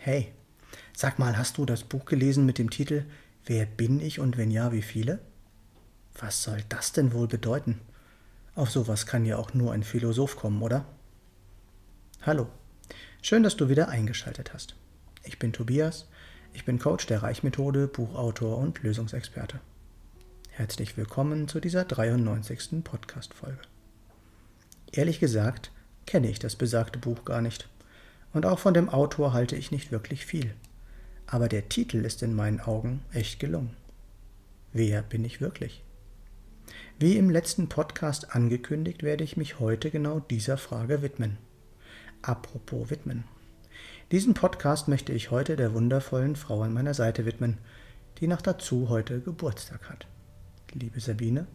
[0.00, 0.32] Hey,
[0.96, 3.04] sag mal, hast du das Buch gelesen mit dem Titel
[3.44, 5.18] Wer bin ich und wenn ja, wie viele?
[6.20, 7.80] Was soll das denn wohl bedeuten?
[8.54, 10.84] Auf sowas kann ja auch nur ein Philosoph kommen, oder?
[12.22, 12.46] Hallo,
[13.22, 14.76] schön, dass du wieder eingeschaltet hast.
[15.24, 16.06] Ich bin Tobias,
[16.52, 19.58] ich bin Coach der Reichmethode, Buchautor und Lösungsexperte.
[20.50, 22.84] Herzlich willkommen zu dieser 93.
[22.84, 23.62] Podcast-Folge.
[24.92, 25.72] Ehrlich gesagt
[26.06, 27.68] kenne ich das besagte Buch gar nicht.
[28.32, 30.54] Und auch von dem Autor halte ich nicht wirklich viel.
[31.26, 33.76] Aber der Titel ist in meinen Augen echt gelungen.
[34.72, 35.82] Wer bin ich wirklich?
[36.98, 41.38] Wie im letzten Podcast angekündigt, werde ich mich heute genau dieser Frage widmen.
[42.22, 43.24] Apropos widmen.
[44.10, 47.58] Diesen Podcast möchte ich heute der wundervollen Frau an meiner Seite widmen,
[48.18, 50.06] die noch dazu heute Geburtstag hat.
[50.72, 51.46] Liebe Sabine,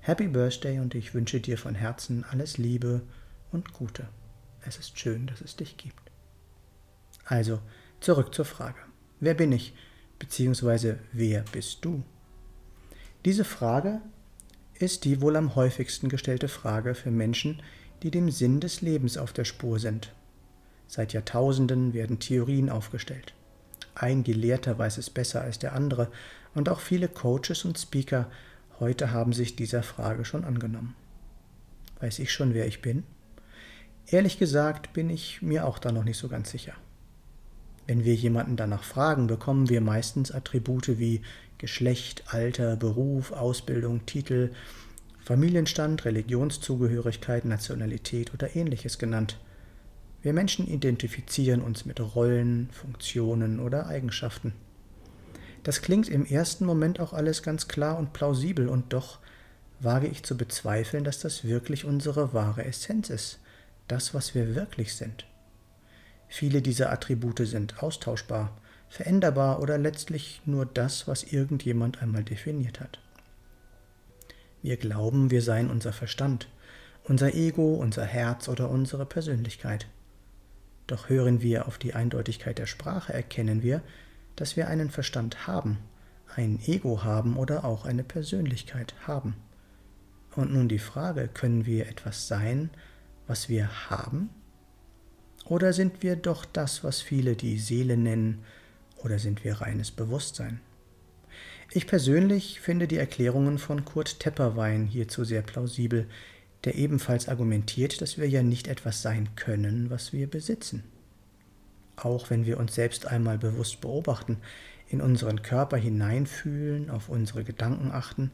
[0.00, 3.02] Happy Birthday und ich wünsche dir von Herzen alles Liebe
[3.52, 4.06] und Gute.
[4.60, 6.03] Es ist schön, dass es dich gibt.
[7.24, 7.60] Also,
[8.00, 8.78] zurück zur Frage.
[9.20, 9.74] Wer bin ich?
[10.18, 12.02] Beziehungsweise, wer bist du?
[13.24, 14.00] Diese Frage
[14.74, 17.62] ist die wohl am häufigsten gestellte Frage für Menschen,
[18.02, 20.12] die dem Sinn des Lebens auf der Spur sind.
[20.86, 23.32] Seit Jahrtausenden werden Theorien aufgestellt.
[23.94, 26.10] Ein Gelehrter weiß es besser als der andere,
[26.54, 28.30] und auch viele Coaches und Speaker
[28.78, 30.94] heute haben sich dieser Frage schon angenommen.
[32.00, 33.04] Weiß ich schon, wer ich bin?
[34.06, 36.74] Ehrlich gesagt bin ich mir auch da noch nicht so ganz sicher.
[37.86, 41.20] Wenn wir jemanden danach fragen, bekommen wir meistens Attribute wie
[41.58, 44.50] Geschlecht, Alter, Beruf, Ausbildung, Titel,
[45.24, 49.38] Familienstand, Religionszugehörigkeit, Nationalität oder ähnliches genannt.
[50.22, 54.54] Wir Menschen identifizieren uns mit Rollen, Funktionen oder Eigenschaften.
[55.62, 59.18] Das klingt im ersten Moment auch alles ganz klar und plausibel, und doch
[59.80, 63.38] wage ich zu bezweifeln, dass das wirklich unsere wahre Essenz ist,
[63.88, 65.26] das, was wir wirklich sind.
[66.36, 72.98] Viele dieser Attribute sind austauschbar, veränderbar oder letztlich nur das, was irgendjemand einmal definiert hat.
[74.60, 76.48] Wir glauben, wir seien unser Verstand,
[77.04, 79.86] unser Ego, unser Herz oder unsere Persönlichkeit.
[80.88, 83.80] Doch hören wir auf die Eindeutigkeit der Sprache, erkennen wir,
[84.34, 85.78] dass wir einen Verstand haben,
[86.34, 89.36] ein Ego haben oder auch eine Persönlichkeit haben.
[90.34, 92.70] Und nun die Frage, können wir etwas sein,
[93.28, 94.30] was wir haben?
[95.46, 98.44] Oder sind wir doch das, was viele die Seele nennen,
[99.02, 100.60] oder sind wir reines Bewusstsein?
[101.70, 106.06] Ich persönlich finde die Erklärungen von Kurt Tepperwein hierzu sehr plausibel,
[106.64, 110.82] der ebenfalls argumentiert, dass wir ja nicht etwas sein können, was wir besitzen.
[111.96, 114.38] Auch wenn wir uns selbst einmal bewusst beobachten,
[114.88, 118.30] in unseren Körper hineinfühlen, auf unsere Gedanken achten,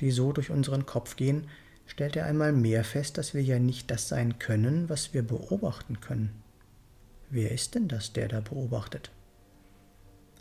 [0.00, 1.48] die so durch unseren Kopf gehen,
[1.86, 6.00] stellt er einmal mehr fest, dass wir ja nicht das sein können, was wir beobachten
[6.00, 6.41] können.
[7.34, 9.10] Wer ist denn das, der da beobachtet?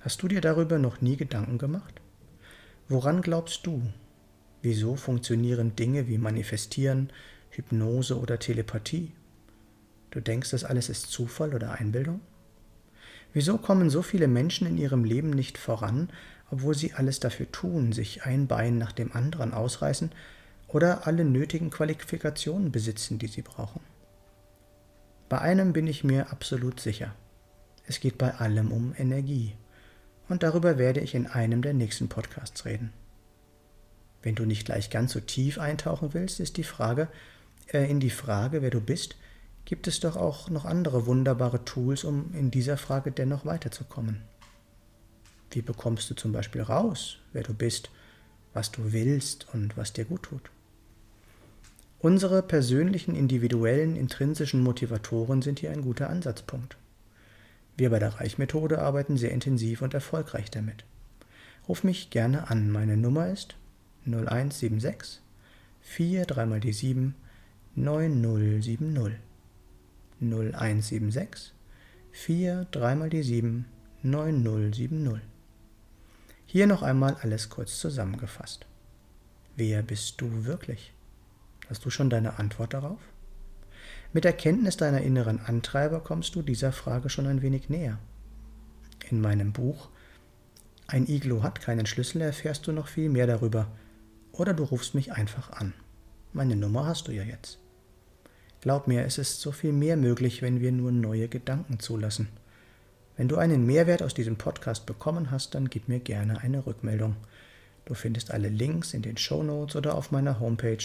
[0.01, 2.01] Hast du dir darüber noch nie Gedanken gemacht?
[2.89, 3.81] Woran glaubst du?
[4.61, 7.09] Wieso funktionieren Dinge wie Manifestieren,
[7.49, 9.13] Hypnose oder Telepathie?
[10.09, 12.19] Du denkst, das alles ist Zufall oder Einbildung?
[13.31, 16.09] Wieso kommen so viele Menschen in ihrem Leben nicht voran,
[16.49, 20.11] obwohl sie alles dafür tun, sich ein Bein nach dem anderen ausreißen
[20.67, 23.79] oder alle nötigen Qualifikationen besitzen, die sie brauchen?
[25.31, 27.15] Bei einem bin ich mir absolut sicher.
[27.87, 29.55] Es geht bei allem um Energie
[30.27, 32.91] und darüber werde ich in einem der nächsten Podcasts reden.
[34.21, 37.07] Wenn du nicht gleich ganz so tief eintauchen willst, ist die Frage,
[37.67, 39.15] äh, in die Frage, wer du bist,
[39.63, 44.23] gibt es doch auch noch andere wunderbare Tools, um in dieser Frage dennoch weiterzukommen.
[45.51, 47.89] Wie bekommst du zum Beispiel raus, wer du bist,
[48.53, 50.51] was du willst und was dir gut tut?
[52.01, 56.75] Unsere persönlichen, individuellen, intrinsischen Motivatoren sind hier ein guter Ansatzpunkt.
[57.77, 60.83] Wir bei der Reichmethode arbeiten sehr intensiv und erfolgreich damit.
[61.67, 62.71] Ruf mich gerne an.
[62.71, 63.55] Meine Nummer ist
[64.07, 65.21] 0176
[65.81, 67.13] 4 3 mal die 7
[67.75, 69.19] 9070.
[70.21, 71.53] 0176
[72.11, 73.65] 4 3 mal die 7
[74.01, 75.21] 9070.
[76.47, 78.65] Hier noch einmal alles kurz zusammengefasst.
[79.55, 80.93] Wer bist du wirklich?
[81.71, 82.99] Hast du schon deine Antwort darauf?
[84.11, 87.97] Mit der Kenntnis deiner inneren Antreiber kommst du dieser Frage schon ein wenig näher.
[89.09, 89.87] In meinem Buch
[90.87, 93.67] Ein Iglo hat keinen Schlüssel erfährst du noch viel mehr darüber.
[94.33, 95.73] Oder du rufst mich einfach an.
[96.33, 97.57] Meine Nummer hast du ja jetzt.
[98.59, 102.27] Glaub mir, es ist so viel mehr möglich, wenn wir nur neue Gedanken zulassen.
[103.15, 107.15] Wenn du einen Mehrwert aus diesem Podcast bekommen hast, dann gib mir gerne eine Rückmeldung.
[107.85, 110.83] Du findest alle Links in den Show Notes oder auf meiner Homepage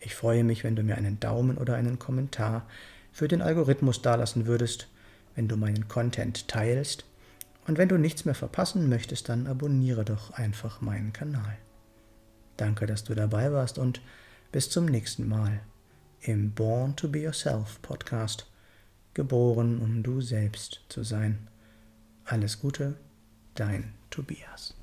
[0.00, 2.66] Ich freue mich, wenn du mir einen Daumen oder einen Kommentar
[3.12, 4.88] für den Algorithmus dalassen würdest,
[5.34, 7.04] wenn du meinen Content teilst
[7.66, 11.58] und wenn du nichts mehr verpassen möchtest, dann abonniere doch einfach meinen Kanal.
[12.56, 14.00] Danke, dass du dabei warst und
[14.52, 15.60] bis zum nächsten Mal
[16.20, 18.46] im Born to Be Yourself Podcast.
[19.14, 21.48] Geboren, um du selbst zu sein.
[22.24, 22.94] Alles Gute,
[23.54, 24.74] dein Tobias.